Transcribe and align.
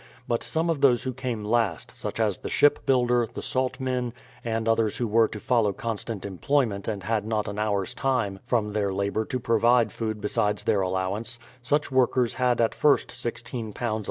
But 0.27 0.41
some 0.41 0.67
of 0.71 0.81
those 0.81 1.03
who 1.03 1.13
came 1.13 1.45
last, 1.45 1.95
such 1.95 2.19
as 2.19 2.39
the 2.39 2.49
ship 2.49 2.87
builder, 2.87 3.27
the 3.31 3.43
salt 3.43 3.79
men, 3.79 4.13
and 4.43 4.67
others 4.67 4.97
who 4.97 5.07
were 5.07 5.27
to 5.27 5.39
follow 5.39 5.73
constant 5.73 6.25
employment 6.25 6.87
and 6.87 7.03
had 7.03 7.23
not 7.23 7.47
an 7.47 7.59
hour's 7.59 7.93
time 7.93 8.39
from 8.43 8.73
their 8.73 8.91
labour 8.91 9.25
to 9.25 9.39
provide 9.39 9.91
food 9.91 10.19
besides 10.19 10.63
their 10.63 10.81
allow 10.81 11.13
ance,— 11.13 11.37
such 11.61 11.91
workers 11.91 12.33
had 12.33 12.59
at 12.59 12.73
first 12.73 13.11
16 13.11 13.73
lbs. 13.73 13.99